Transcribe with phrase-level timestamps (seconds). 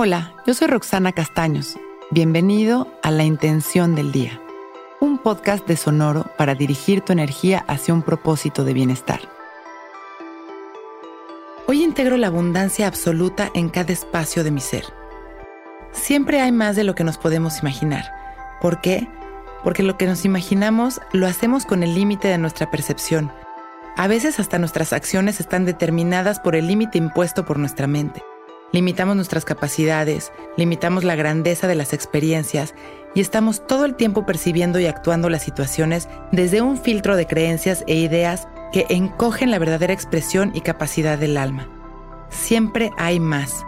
[0.00, 1.76] Hola, yo soy Roxana Castaños.
[2.12, 4.40] Bienvenido a La Intención del Día,
[5.00, 9.18] un podcast de Sonoro para dirigir tu energía hacia un propósito de bienestar.
[11.66, 14.84] Hoy integro la abundancia absoluta en cada espacio de mi ser.
[15.90, 18.04] Siempre hay más de lo que nos podemos imaginar.
[18.60, 19.08] ¿Por qué?
[19.64, 23.32] Porque lo que nos imaginamos lo hacemos con el límite de nuestra percepción.
[23.96, 28.22] A veces hasta nuestras acciones están determinadas por el límite impuesto por nuestra mente.
[28.72, 32.74] Limitamos nuestras capacidades, limitamos la grandeza de las experiencias
[33.14, 37.82] y estamos todo el tiempo percibiendo y actuando las situaciones desde un filtro de creencias
[37.86, 41.66] e ideas que encogen la verdadera expresión y capacidad del alma.
[42.28, 43.64] Siempre hay más.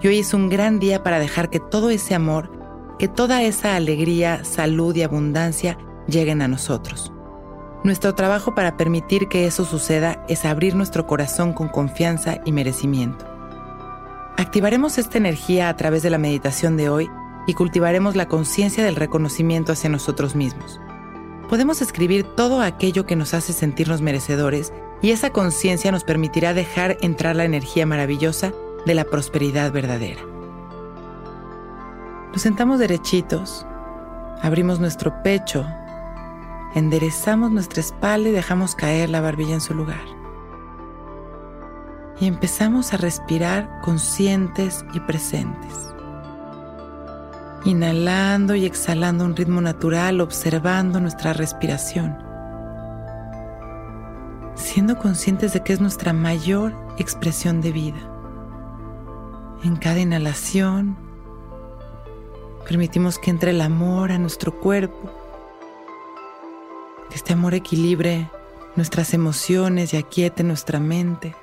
[0.00, 2.50] Y hoy es un gran día para dejar que todo ese amor,
[2.98, 7.12] que toda esa alegría, salud y abundancia lleguen a nosotros.
[7.82, 13.33] Nuestro trabajo para permitir que eso suceda es abrir nuestro corazón con confianza y merecimiento.
[14.36, 17.08] Activaremos esta energía a través de la meditación de hoy
[17.46, 20.80] y cultivaremos la conciencia del reconocimiento hacia nosotros mismos.
[21.48, 26.96] Podemos escribir todo aquello que nos hace sentirnos merecedores y esa conciencia nos permitirá dejar
[27.00, 28.52] entrar la energía maravillosa
[28.84, 30.22] de la prosperidad verdadera.
[32.32, 33.64] Nos sentamos derechitos,
[34.42, 35.64] abrimos nuestro pecho,
[36.74, 40.13] enderezamos nuestra espalda y dejamos caer la barbilla en su lugar
[42.20, 45.72] y empezamos a respirar conscientes y presentes.
[47.64, 52.16] Inhalando y exhalando un ritmo natural, observando nuestra respiración.
[54.54, 58.10] Siendo conscientes de que es nuestra mayor expresión de vida.
[59.62, 60.96] En cada inhalación,
[62.68, 65.10] permitimos que entre el amor a nuestro cuerpo,
[67.08, 68.30] que este amor equilibre
[68.76, 71.34] nuestras emociones y aquiete nuestra mente.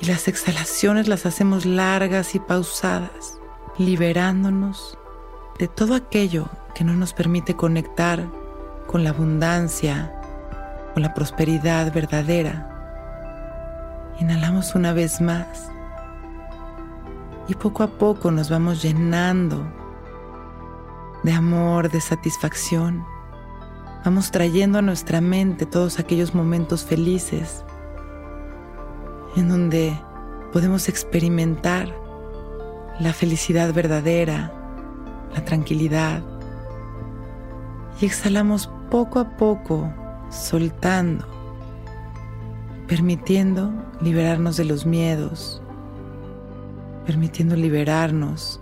[0.00, 3.38] Y las exhalaciones las hacemos largas y pausadas,
[3.78, 4.98] liberándonos
[5.58, 8.28] de todo aquello que no nos permite conectar
[8.86, 10.12] con la abundancia,
[10.92, 12.70] con la prosperidad verdadera.
[14.20, 15.70] Inhalamos una vez más
[17.48, 19.66] y poco a poco nos vamos llenando
[21.22, 23.04] de amor, de satisfacción.
[24.04, 27.64] Vamos trayendo a nuestra mente todos aquellos momentos felices
[29.36, 29.98] en donde
[30.52, 31.92] podemos experimentar
[33.00, 34.52] la felicidad verdadera,
[35.34, 36.22] la tranquilidad.
[38.00, 39.92] Y exhalamos poco a poco,
[40.30, 41.26] soltando,
[42.86, 45.60] permitiendo liberarnos de los miedos,
[47.06, 48.60] permitiendo liberarnos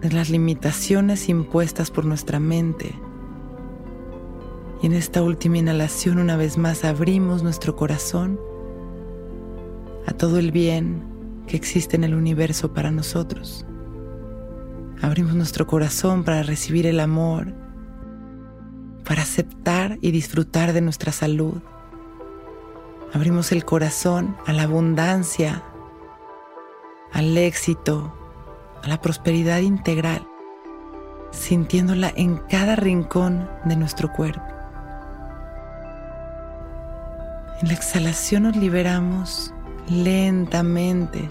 [0.00, 2.94] de las limitaciones impuestas por nuestra mente.
[4.82, 8.38] Y en esta última inhalación una vez más abrimos nuestro corazón
[10.06, 11.02] a todo el bien
[11.46, 13.66] que existe en el universo para nosotros.
[15.02, 17.52] Abrimos nuestro corazón para recibir el amor,
[19.04, 21.60] para aceptar y disfrutar de nuestra salud.
[23.12, 25.62] Abrimos el corazón a la abundancia,
[27.12, 28.14] al éxito,
[28.82, 30.26] a la prosperidad integral,
[31.30, 34.42] sintiéndola en cada rincón de nuestro cuerpo.
[37.62, 39.53] En la exhalación nos liberamos
[39.88, 41.28] lentamente,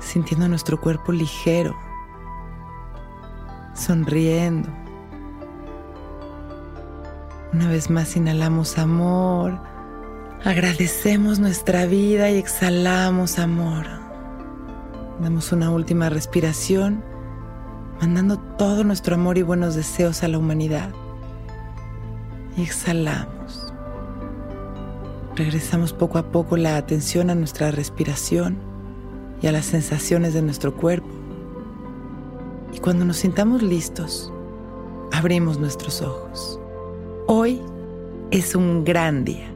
[0.00, 1.76] sintiendo nuestro cuerpo ligero,
[3.74, 4.68] sonriendo.
[7.52, 9.58] Una vez más inhalamos amor,
[10.44, 13.86] agradecemos nuestra vida y exhalamos amor.
[15.20, 17.02] Damos una última respiración,
[18.00, 20.90] mandando todo nuestro amor y buenos deseos a la humanidad.
[22.56, 23.65] Y exhalamos.
[25.36, 28.56] Regresamos poco a poco la atención a nuestra respiración
[29.42, 31.10] y a las sensaciones de nuestro cuerpo.
[32.72, 34.32] Y cuando nos sintamos listos,
[35.12, 36.58] abrimos nuestros ojos.
[37.26, 37.60] Hoy
[38.30, 39.55] es un gran día.